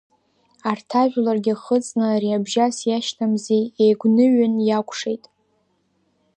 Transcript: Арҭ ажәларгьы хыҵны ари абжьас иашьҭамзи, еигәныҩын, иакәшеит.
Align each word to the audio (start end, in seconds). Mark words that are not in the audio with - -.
Арҭ 0.69 0.89
ажәларгьы 1.01 1.53
хыҵны 1.63 2.05
ари 2.15 2.37
абжьас 2.37 2.77
иашьҭамзи, 2.89 3.65
еигәныҩын, 3.83 4.55
иакәшеит. 4.67 5.23